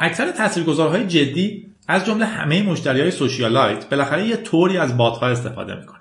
[0.00, 5.28] اکثر تاثیرگذارهای جدی از جمله همه مشتری های سوشیالایت بالاخره یه طوری از بات ها
[5.28, 6.00] استفاده می‌کنن.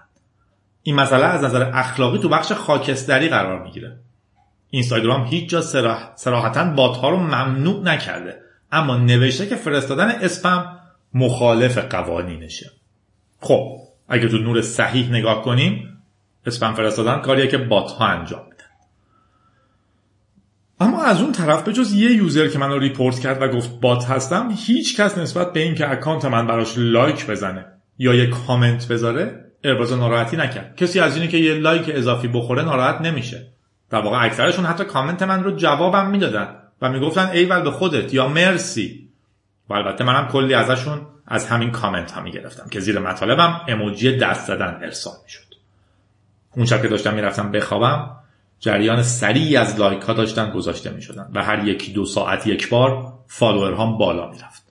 [0.83, 3.99] این مسئله از نظر اخلاقی تو بخش خاکستری قرار می‌گیره.
[4.69, 6.11] اینستاگرام هیچ جا سراح...
[6.15, 10.79] سراحتا بات ها رو ممنوع نکرده اما نوشته که فرستادن اسپم
[11.13, 12.71] مخالف قوانینشه.
[13.39, 13.77] خب
[14.09, 16.01] اگه تو نور صحیح نگاه کنیم
[16.45, 18.44] اسپم فرستادن کاریه که بات ها انجام
[20.79, 24.05] اما از اون طرف به جز یه user که منو report کرد و گفت bot
[24.05, 27.65] هستم هیچ کس نسبت به اینکه account من براش لایک بزنه
[27.97, 30.75] یا یه کامنت بذاره ابراز ناراحتی نکرد.
[30.75, 33.47] کسی از اینه که یه لایک اضافی بخوره ناراحت نمیشه.
[33.89, 36.47] در واقع اکثرشون حتی کامنت من رو جوابم می‌دادن
[36.81, 39.09] و می‌گفتن ایول به خودت یا مرسی.
[39.69, 44.47] و البته منم کلی ازشون از همین کامنت ها می‌گرفتم که زیر مطالبم اموجی دست
[44.47, 45.55] زدن ارسال می‌شد.
[46.55, 48.14] اون شب که داشتم می‌رفتم بخوابم
[48.59, 52.69] جریان سریعی از لایک ها داشتن گذاشته می شدن و هر یکی دو ساعت یک
[52.69, 54.65] بار follower هم بالا می رفت.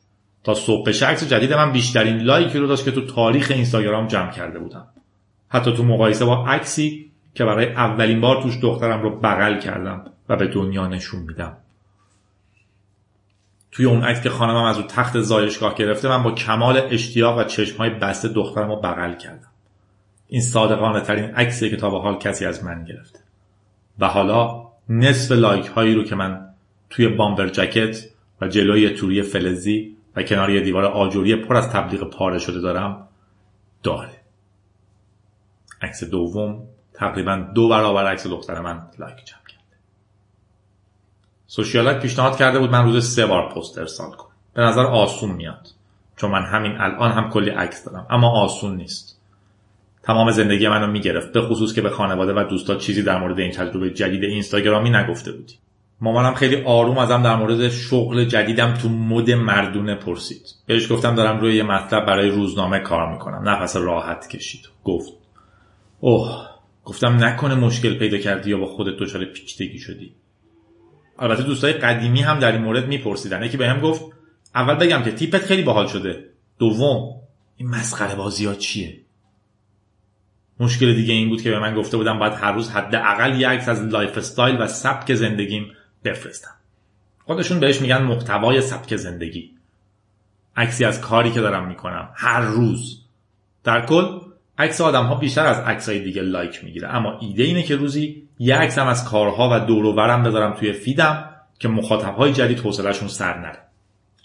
[0.44, 4.58] تا صبح عکس جدید من بیشترین لایکی رو داشت که تو تاریخ اینستاگرام جمع کرده
[4.58, 4.86] بودم.
[5.48, 10.36] حتی تو مقایسه با عکسی که برای اولین بار توش دخترم رو بغل کردم و
[10.36, 11.56] به دنیا نشون میدم.
[13.72, 17.44] توی اون عکس که خانمم از رو تخت زایشگاه گرفته من با کمال اشتیاق و
[17.44, 19.48] چشمهای بسته دخترم رو بغل کردم.
[20.28, 23.23] این صادقانه ترین عکسیه که تا به حال کسی از من گرفته.
[23.98, 26.48] و حالا نصف لایک هایی رو که من
[26.90, 27.96] توی bomber jacket
[28.40, 33.08] و جلوی توری فلزی و کنار یه دیوار آجوری پر از تبلیغ پاره شده دارم
[33.82, 34.10] داره.
[35.82, 36.62] عکس دوم
[36.94, 39.76] تقریبا دو برابر عکس دختر من لایک جمع کرده.
[41.46, 44.30] Socialyte پیشنهاد کرده بود من روز سه بار پست ارسال کنم.
[44.54, 45.68] به نظر آسون میاد.
[46.16, 48.06] چون من همین الان هم کلی عکس دارم.
[48.10, 49.20] اما آسون نیست.
[50.06, 53.50] تمام زندگی منو می‌گرفت به خصوص که به خانواده و دوستا چیزی در مورد این
[53.50, 55.54] تجربه جدید اینستاگرامی نگفته بودی.
[56.00, 60.42] مامانم خیلی آروم ازم در مورد شغل جدیدم تو مد مردونه پرسید.
[60.66, 63.48] بهش گفتم دارم روی یه مطلب برای روزنامه کار می‌کنم.
[63.48, 64.68] نفس راحت کشید.
[64.84, 65.12] گفت
[66.00, 66.48] اوه.
[66.84, 70.12] گفتم نکنه مشکل پیدا کردی یا با خودت دچار پیچیدگی شدی.
[71.18, 73.42] البته دوستای قدیمی هم در این مورد میپرسیدن.
[73.42, 74.04] یکی بهم گفت
[74.54, 76.24] اول بگم که تیپت خیلی باحال شده.
[76.58, 77.14] دوم
[77.56, 79.03] این مسخره بازی ها چیه؟
[80.60, 83.68] مشکل دیگه این بود که به من گفته بودم باید هر روز حداقل یک عکس
[83.68, 85.72] از lifestyle و سبک زندگیم
[86.04, 86.54] بفرستم.
[87.24, 89.50] خودشون بهش میگن محتوای سبک زندگی.
[90.56, 93.00] عکسی از کاری که دارم می‌کنم هر روز.
[93.64, 94.20] در کل
[94.58, 96.88] عکس آدم ها بیشتر از عکس های دیگه لایک می‌گیره.
[96.88, 101.30] اما ایده اینه که روزی یه عکسم از کارها و دور و بذارم توی فیدم
[101.58, 103.58] که مخاطب های جدید حوصلهشون سر نره.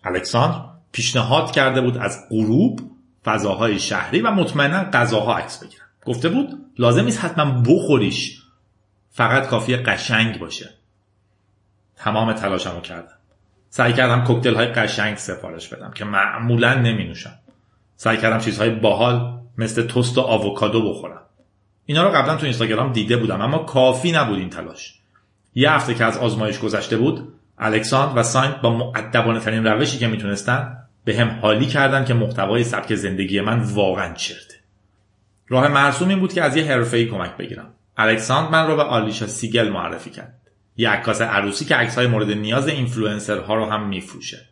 [0.04, 0.60] الکساندر
[0.92, 2.80] پیشنهاد کرده بود از غروب
[3.26, 8.42] فضاهای شهری و مطمئنا غذاها عکس بگیرم گفته بود لازم نیست حتما بخوریش.
[9.12, 10.70] فقط کافی قشنگ باشه.
[11.96, 13.16] تمام تلاشمو کردم.
[13.70, 17.40] سعی کردم کوکتل های قشنگ سفارش بدم که معمولا نمی نوشم
[17.96, 21.22] سعی کردم چیزهای باحال مثل توست و آووکادو بخورم.
[21.86, 25.00] اینا رو قبلا تو اینستاگرام دیده بودم اما کافی نبود این تلاش.
[25.56, 30.08] یه هفته که از آزمایش گذشته بود الکساندر و ساینت با مؤدبانه ترین روشی که
[30.08, 34.56] می‌تونستن بهم حالی کردن که محتوای سبک زندگی من واقعا چرته.
[35.50, 37.74] راه مرسوم این بود که از یه حرفه‌ای کمک بگیرم.
[37.98, 40.34] الکساندر من رو به آلیشا سیگل معرفی کرد.
[40.78, 44.46] یه عکاس عروسی که عکس‌های مورد نیاز اینفلوئنسرها رو هم میفروشه.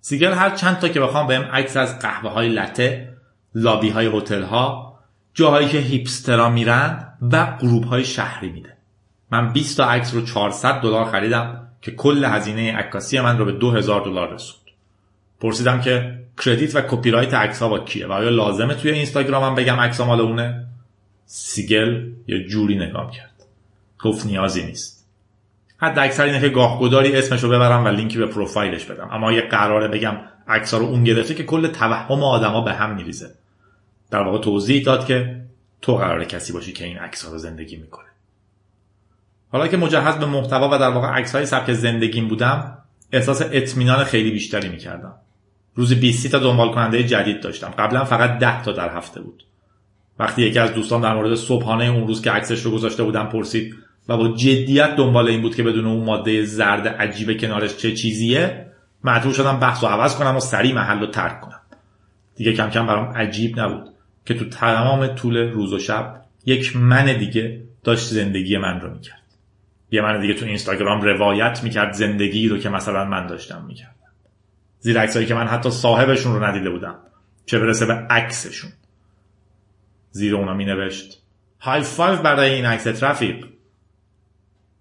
[0.00, 3.12] سیگل هر چند تا که بخوام بهم عکس از قهوه های latte
[3.54, 4.98] لابی های هتل ها
[5.34, 8.76] جاهایی که hipster ا میرن و غروب های شهری میده.
[9.30, 13.52] من 20 تا عکس رو 400 دلار خریدم که کل هزینه عکاسی من رو به
[13.52, 14.62] 2000 دلار رسوند.
[15.40, 19.54] پرسیدم که credit و کپی رایت عکس ها با کیه؟ و آیا لازمه توی اینستاگرامم
[19.54, 20.66] بگم عکس مال اونه؟
[21.26, 23.32] سیگل یه جوری نگام کرد
[24.00, 25.06] گفت نیازی نیست.
[25.78, 29.08] حد اکثر اینه که گاهگداری اسمشو ببرم و لینکی به پروفایلش بدم.
[29.12, 30.16] اما یه قراره بگم
[30.48, 33.34] عکس‌ها رو اون گرفته که کل توهم آدما به هم میریزه.
[34.10, 35.42] در واقع توضیح داد که
[35.82, 38.08] تو قراره کسی باشی که این عکس‌ها رو زندگی می‌کنه.
[39.52, 42.78] حالا که مجهز به محتوا و در واقع عکس‌های سبک زندگیم بودم
[43.12, 45.14] احساس اطمینان خیلی بیشتری می‌کردم.
[45.74, 47.74] روزی 20 تا دنبال کننده جدید داشتم.
[47.78, 49.44] قبلا فقط 10 تا در هفته بود.
[50.18, 53.74] وقتی یکی از دوستان در مورد صبحانه اون روز که عکسش رو گذاشته بودم پرسید
[54.08, 58.66] و با جدیت دنبال این بود که بدون اون ماده زرد عجیب کنارش چه چیزیه
[59.04, 61.60] مجبور شدم بحث و عوض کنم و سریع محل رو ترک کنم.
[62.36, 63.88] دیگه کم کم برام عجیب نبود
[64.26, 69.22] که تو تمام طول روز و شب یک من دیگه داشت زندگی من رو می‌کرد.
[69.90, 74.01] یه من دیگه تو اینستاگرام روایت می‌کرد زندگی رو که مثلا من داشتم می‌کردم
[74.82, 76.98] زیر عکسایی که من حتی صاحبشون رو ندیده بودم.
[77.46, 78.70] چه برسه به عکسشون.
[80.10, 81.22] زیر اونا می نوشت
[81.60, 83.46] های فایو برای این عکس رفیق.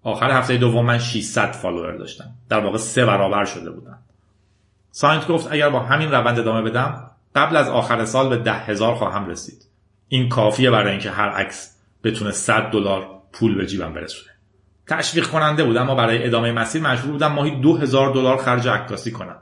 [0.04, 2.32] آخر هفته دوم من 600 فالوور داشتم.
[2.50, 4.00] در واقع سه برابر شده بودم.
[4.92, 8.96] ساینت گفت اگر با همین روند ادامه بدم قبل از آخر سال به ده هزار
[8.96, 9.66] خواهم رسید.
[10.08, 14.32] این کافیه برای اینکه هر عکس بتونه 100 دلار پول به جیبم برسونه.
[14.88, 19.38] تشویق کننده بود اما برای ادامه مسیر مجبور بودم ماهی 2000 دلار خرج عکاسی کنم.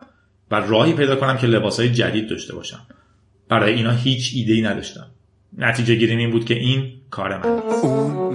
[0.52, 2.80] و راهی پیدا کنم که لباسهای جدید داشته باشم.
[3.50, 5.06] برای اینا هیچ ایده ای نداشتم.
[5.58, 7.46] نتیجه گیریم این بود که این کار من
[7.84, 8.34] اون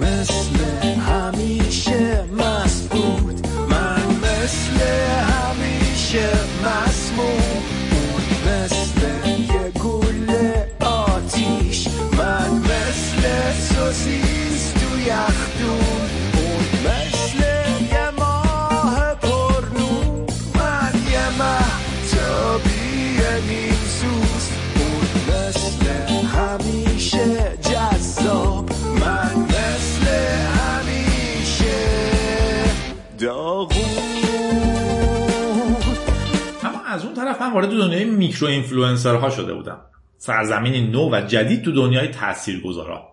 [37.44, 39.78] من وارد دنیای micro influencer ها شده بودم
[40.18, 43.08] سرزمینی نو و جدید تو دنیای تاثیرگذارا.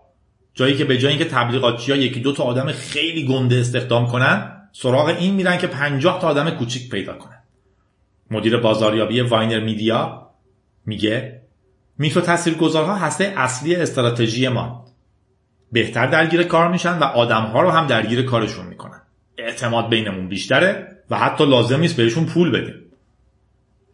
[0.54, 5.08] جایی که به جای اینکه تبلیغاتچیا یکی دو تا آدم خیلی گنده استخدام کنن سراغ
[5.08, 7.44] این میرن که 50 تا آدم کوچیک پیدا کنن.
[8.32, 10.28] مدیر بازاریابی واینر میدیا
[10.86, 11.42] میگه
[11.98, 14.86] میکرو تاثیرگذارها هسته اصلی استراتژی ما.
[15.72, 19.02] بهتر درگیر کار میشن و آدمها رو هم درگیر کارشون می‌کنن.
[19.38, 22.81] اعتماد بینمون بیشتره و حتی لازم نیست بهشون پول بدیم.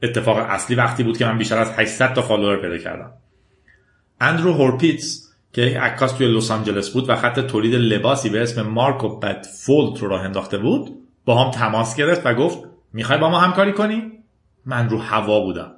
[0.04, 3.12] اتفاق اصلی وقتی بود که من بیشتر از 800 تا فالوور پیدا کردم.
[4.22, 8.62] اندرو هورویتس که یک عکاس توی لس آنجلس بود و خط تولید لباسی به اسم
[8.62, 12.60] مارکو بد فولت رو راه انداخته بود باهام تماس گرفت و گفت
[12.94, 14.12] می‌خوای با ما همکاری کنی؟
[14.66, 15.72] من رو هوا بودم.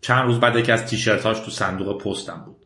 [0.00, 2.56] چند روز بعد یکی از تیشرتاش تو صندوق پستم بود.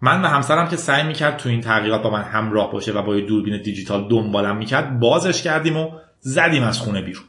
[0.00, 3.16] من و همسرم که سعی می‌کرد تو این تغییرات با من همراه باشه و با
[3.16, 7.24] یه دوربین دیجیتال دنبالم می‌کرد بازش کردیم و زدیم از خونه بیرون.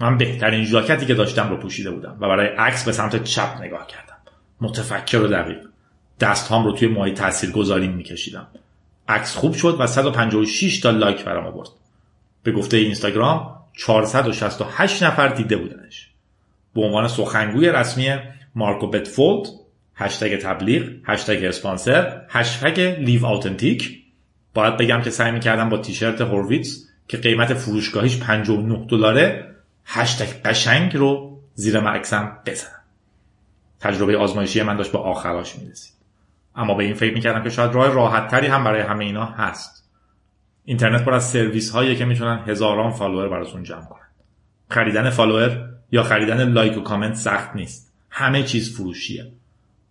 [0.00, 3.86] من بهترین ژاکتی که داشتم رو پوشیده بودم و برای عکس به سمت چپ نگاه
[3.86, 4.16] کردم.
[4.60, 5.58] متفکر و دقیق.
[6.20, 8.46] دستهام رو توی موهای تاثیر گذاریم میکشیدم.
[9.08, 11.68] عکس خوب شد و 156 تا لایک برام آورد.
[12.42, 16.10] به گفته اینستاگرام 468 نفر دیده بودنش.
[16.74, 18.16] به عنوان سخنگوی رسمی
[18.54, 19.46] مارکو بتفولد
[19.94, 24.02] هشتگ تبلیغ هشتگ اسپانسر هشتگ live authentic.
[24.54, 29.54] باید بگم که سعی می‌کردم با تیشرت هورویتس که قیمت فروشگاهیش 59 دلاره
[29.90, 32.80] هشتگ قشنگ رو زیر عکسم بزنم
[33.80, 35.94] تجربه آزمایشی من داشت به آخراش می‌رسید.
[36.56, 39.88] اما به این فکر می‌کردم که شاید راه راحت تری هم برای همه اینا هست.
[40.64, 44.08] اینترنت پر از سرویس هایی که می‌تونن هزاران فالوور براتون جمع کنن.
[44.70, 47.92] خریدن فالوور یا خریدن لایک و کامنت سخت نیست.
[48.10, 49.32] همه چیز فروشیه.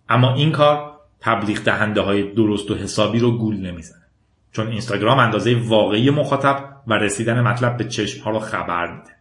[0.09, 4.05] اما این کار تبلیغ دهنده های درست و حسابی رو گول نمی‌زنه.
[4.51, 9.16] چون اینستاگرام اندازه واقعی مخاطب و رسیدن مطلب به چشم ها رو خبر میده.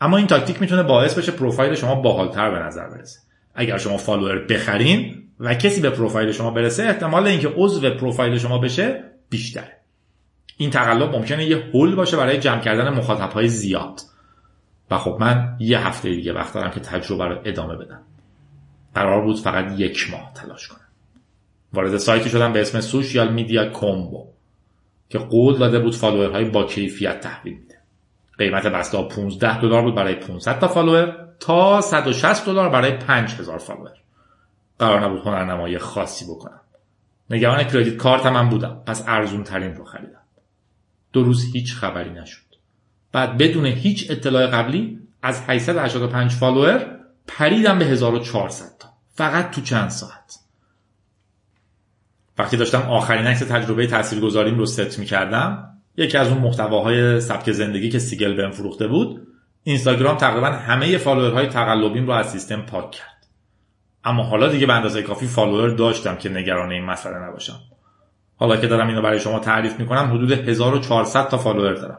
[0.00, 3.20] اما این تاکتیک می‌تونه باعث بشه پروفایل شما باحالتر به نظر برسه.
[3.54, 8.58] اگر شما فالوور بخرین و کسی به پروفایل شما برسه احتمال اینکه عضو پروفایل شما
[8.58, 9.76] بشه بیشتره.
[10.56, 14.00] این تقلب ممکنه یه هل باشه برای جمع کردن مخاطب های زیاد.
[14.90, 18.00] و خب من یه هفته دیگه وقت دارم که تجربه رو ادامه بدم.
[18.94, 20.80] قرار بود فقط یک ماه تلاش کنم.
[21.72, 24.26] وارد سایتی شدم به اسم سوشیال میدیا کومبو
[25.08, 27.67] که قول داده بود فالوورهای با کیفیت تحویل
[28.38, 33.90] قیمت بسته 15 دلار بود برای 500 تا فالوور تا 160 دلار برای 5000 فالوور.
[34.78, 36.60] قرار نبود هنرنمایی خاصی بکنم.
[37.30, 38.82] نگران credit card من بودم.
[38.86, 40.20] پس ارزون ترین رو خریدم.
[41.12, 42.44] دو روز هیچ خبری نشد.
[43.12, 48.88] بعد بدون هیچ اطلاع قبلی از 885 فالوور پریدم به 1400 تا.
[49.14, 50.38] فقط تو چند ساعت.
[52.38, 55.67] وقتی داشتم آخرین عکس تجربه تاثیرگذاریم رو ست می‌کردم
[55.98, 59.26] یکی از اون محتواهای سبک زندگی که سیگل بهم فروخته بود
[59.62, 63.26] اینستاگرام تقریبا همه فالوورهای تقلبیم رو از سیستم پاک کرد.
[64.04, 67.60] اما حالا دیگه به اندازه کافی فالوور داشتم که نگران این مسئله نباشم.
[68.36, 71.98] حالا که دارم اینو برای شما تعریف می‌کنم حدود 1400 تا فالوور دارم.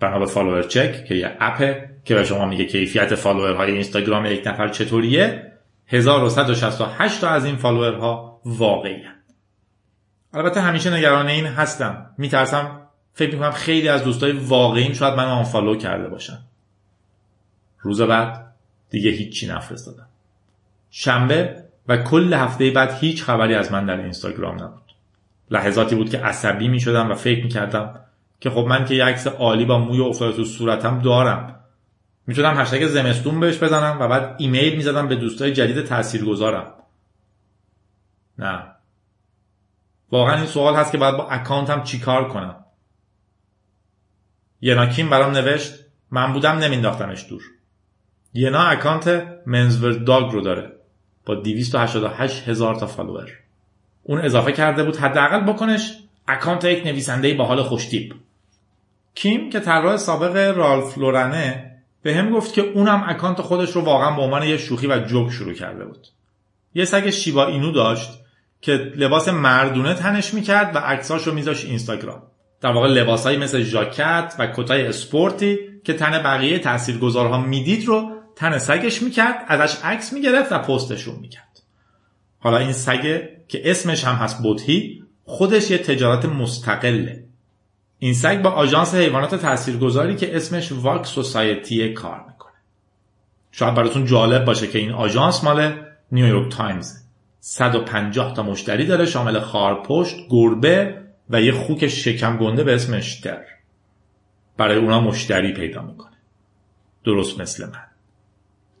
[0.00, 4.46] بنا به فالوور چک که یه اپه که به شما میگه کیفیت فالوورهای اینستاگرام یک
[4.46, 5.52] نفر چطوریه
[5.86, 9.02] 1168 تا از این فالوورها واقعی
[10.34, 12.10] البته همیشه نگران این هستم.
[12.18, 12.87] میترسم
[13.18, 16.38] فکر می‌کنم خیلی از دوستای واقعیم شاید منو unfollow کرده باشن.
[17.80, 18.54] روز بعد
[18.90, 20.06] دیگه هیچی نفرستادم
[20.90, 24.94] شنبه و کل هفته بعد هیچ خبری از من در اینستاگرام نبود.
[25.50, 28.00] لحظاتی بود که عصبی می شدم و فکر می کردم
[28.40, 31.60] که خب من که یه عکس عالی با موی افتاده تو صورتم دارم.
[32.26, 36.72] می‌تونم هشتگ زمستون بهش بزنم و بعد ایمیل می‌زدم به دوستای جدید تاثیرگذارم.
[38.38, 38.62] نه.
[40.10, 42.64] واقعا این سوال هست که باید با اکانتم چیکار کنم؟
[44.62, 45.74] یناکیم برام نوشت
[46.10, 47.42] من بودم نمینداختمش دور.
[48.34, 50.72] ینا اکانت منزور داگ رو داره.
[51.26, 53.30] با 288 هزار تا فالوور.
[54.02, 55.98] اون اضافه کرده بود حداقل بکنش
[56.28, 58.14] اکانت یک نویسنده با حال خوشتیپ.
[59.14, 64.16] کیم که طراح سابق رالف لورنه به هم گفت که اونم اکانت خودش رو واقعا
[64.16, 66.06] به عنوان یه شوخی و جوک شروع کرده بود.
[66.74, 68.10] یه سگ شیبا اینو داشت
[68.60, 72.22] که لباس مردونه تنش می‌کرد و عکساش رو میذاش اینستاگرام.
[72.60, 78.58] در واقع لباسهایی مثل ژاکت و کتای اسپورتی که تن بقیه تاثیرگذارها می‌دید رو تن
[78.58, 81.62] سگش می‌کرد ازش عکس می‌گرفت و پستشون می‌کرد.
[82.38, 87.24] حالا این سگه که اسمش هم هست بودهی خودش یه تجارت مستقله.
[87.98, 92.52] این سگ با آژانس حیوانات تاثیرگذاری که اسمش Wag Society کار می‌کنه.
[93.52, 95.72] شاید براتون جالب باشه که این آژانس مال
[96.12, 97.02] نیویورک تایمز
[97.40, 103.40] 150 تا مشتری داره شامل خارپشت، گربه و یه خوک شکم گنده به اسم اشتر.
[104.56, 106.16] برای اونا مشتری پیدا می‌کنه.
[107.04, 107.84] درست مثل من.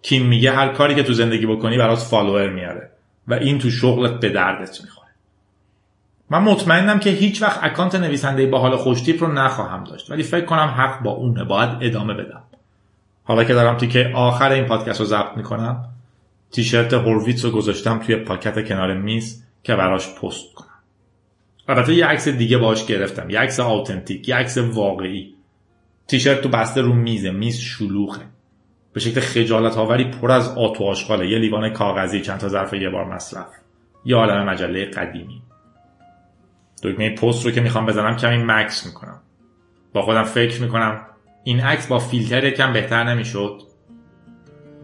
[0.02, 2.90] کیم میگه هر کاری که تو زندگی بکنی برات فالوور میاره
[3.28, 5.08] و این تو شغلت به دردت می‌خوره.
[6.30, 10.44] من مطمئنم که هیچ وقت اکانت نویسنده با حال خوشتیپ رو نخواهم داشت ولی فکر
[10.44, 12.42] کنم حق با اونه باید ادامه بدم.
[13.24, 15.84] حالا که دارم تیکه آخر این پادکست رو ضبط می‌کنم
[16.52, 20.67] تیشرت هورویتس رو گذاشتم توی پاکت کنار میز که براش پست کنم.
[21.68, 23.30] البته یه عکس دیگه باش گرفتم.
[23.30, 25.34] یه عکس آوتنتیک یه عکس واقعی.
[26.06, 28.20] تیشرت تو بسته رو میزه میز شلوغه.
[28.92, 31.28] به شکل خجالت آوری پر از آت و آشغاله.
[31.28, 33.46] یه لیوان کاغذی چند تا ظرف یه بار مصرف.
[34.04, 35.42] یه عالم مجله قدیمی.
[36.82, 39.20] دکمه پست رو که می‌خوام بزنم کمی مکس می‌کنم.
[39.92, 41.00] با خودم فکر می‌کنم
[41.44, 43.62] این عکس با فیلتر یکم بهتر نمی‌شد.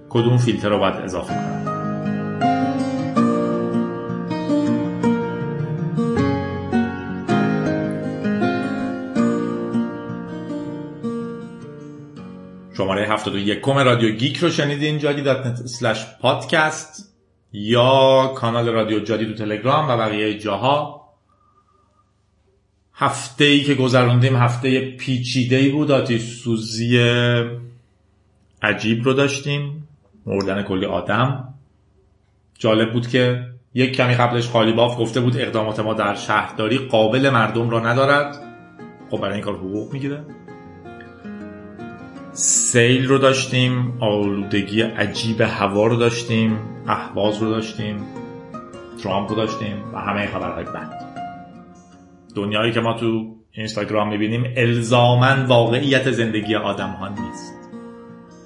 [0.09, 1.74] کدوم فیلتر رو باید اضافه کنم؟
[13.19, 15.61] شماره 71 رادیو گیک رو شنیدین جادی dot
[16.21, 17.15] پادکست
[17.53, 21.05] یا کانال رادیو جادی تو تلگرام و بقیه جاها.
[22.95, 26.99] هفته ای که گذروندیم هفته پیچیده ای بود آتیش سوزی
[28.63, 29.89] عجیب رو داشتیم.
[30.27, 31.55] مردن کلی آدم.
[32.59, 37.31] جالب بود که یک کمی قبلش خالی باف گفته بود اقدامات ما در شهرداری قابل
[37.31, 38.39] مردم را ندارد.
[39.11, 40.25] خب برای این کار حقوق می‌گیره.
[42.37, 46.59] سیل رو داشتیم آلودگی عجیب هوا رو داشتیم
[46.89, 47.97] احواز رو داشتیم
[49.03, 51.05] ترامپ رو داشتیم و همه خبرهای بد.
[52.35, 57.55] دنیایی که ما تو اینستاگرام می‌بینیم الزامن واقعیت زندگی آدم ها نیست.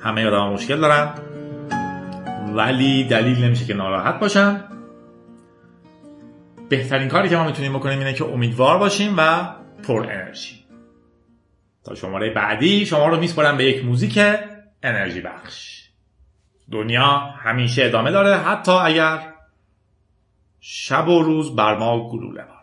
[0.00, 1.14] همه آدم مشکل دارن
[2.54, 4.64] ولی دلیل نمیشه که ناراحت باشن.
[6.68, 9.48] بهترین کاری که ما می‌تونیم بکنیم اینه که امیدوار باشیم و
[9.82, 10.67] پر انرژی.
[11.84, 14.18] تا شماره بعدی شما رو میسپارم به یک موزیک
[14.82, 15.88] انرژی بخش.
[16.72, 19.34] دنیا همیشه ادامه داره حتی اگر
[20.60, 22.58] شب و روز بر ما گلوله بارد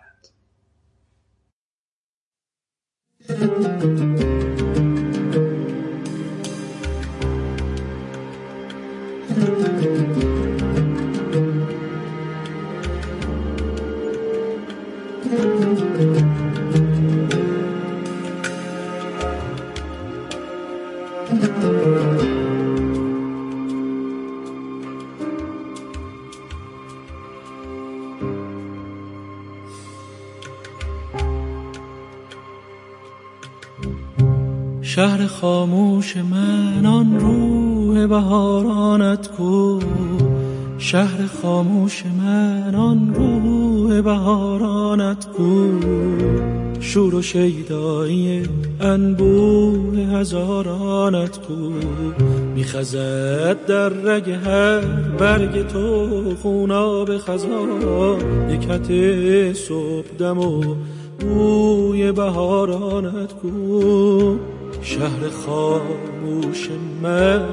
[34.95, 39.79] شهر خاموش من آن روح بهارانت کو.
[40.77, 45.79] شهر خاموش من آن روح بهارانت کو.
[46.79, 48.43] شور و شیدایی
[48.81, 51.71] انبوه هزارانت کو.
[52.55, 54.81] میخزد در رگ هر
[55.19, 56.09] برگ تو
[56.41, 57.81] خوناب خزان
[58.49, 58.87] یکت
[59.53, 60.75] صبح دم و
[61.19, 64.35] بوی بهارانت کو.
[64.85, 66.69] شهر خاموش
[67.01, 67.45] من.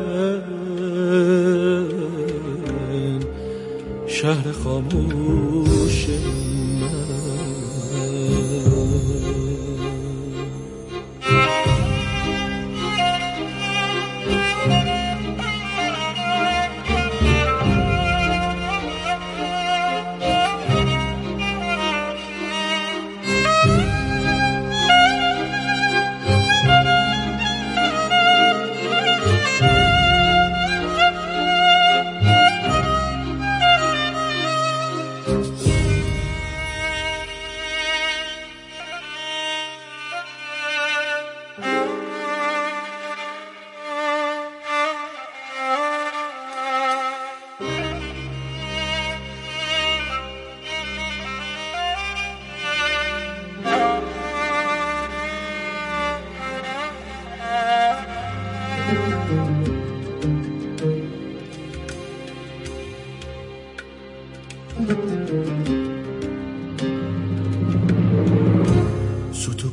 [4.07, 6.51] شهر خاموش سوت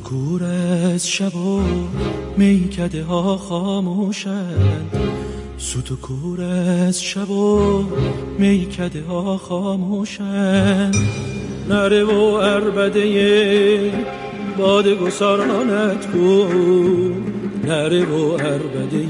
[0.04, 1.62] کور از شب و
[2.36, 4.84] میکده ها خاموشن
[5.58, 7.84] سوت و کور از شب و
[8.38, 10.90] میکده ها خاموشن
[11.68, 13.92] نره و اربده
[14.58, 16.44] باد گسارانت کو.
[17.64, 19.02] نره و اربده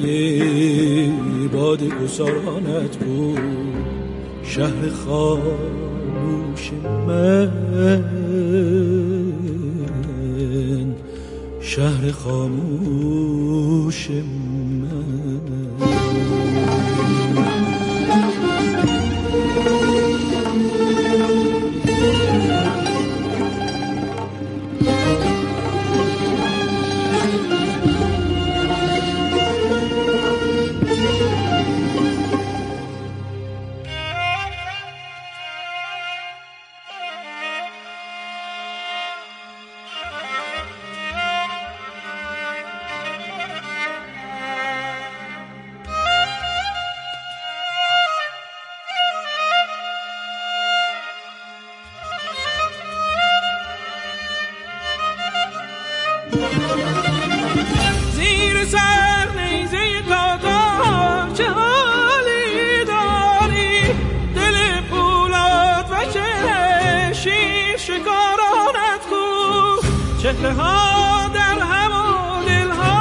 [1.53, 3.35] باد گسارانت کو.
[4.43, 6.71] شهر خاموش
[7.07, 7.51] من.
[11.71, 15.41] شهر خاموش من.
[70.23, 72.95] چهره ها در هم و دل ها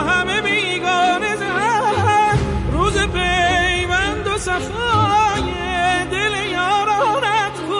[0.00, 2.38] همه بیگانه زن
[2.72, 5.52] روز پیوند و صفای
[6.10, 7.74] دل یارانت کو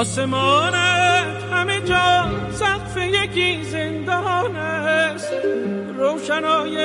[0.00, 5.32] آسمانت همه جا سقف یکی زندان است.
[5.98, 6.76] روشنای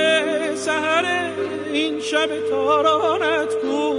[0.56, 1.06] سهر
[1.74, 3.94] این شب تارانت کو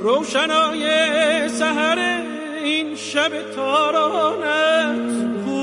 [0.00, 2.29] روشنای سهر
[3.12, 5.10] شب تارانت
[5.44, 5.62] کو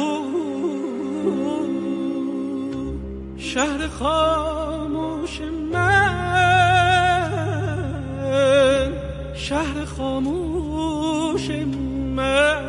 [3.37, 5.41] شهر خاموش
[5.73, 6.17] من.
[9.35, 11.49] شهر خاموش
[12.15, 12.63] من.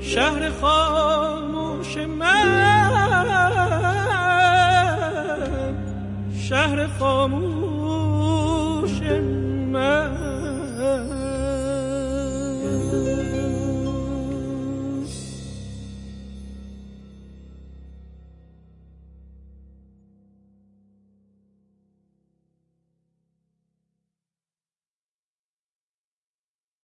[0.00, 2.48] شهر خاموش من.
[6.48, 7.63] شهر خاموش